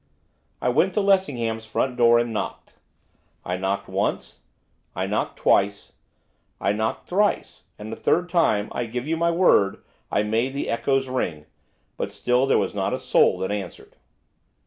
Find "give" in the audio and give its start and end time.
8.87-9.05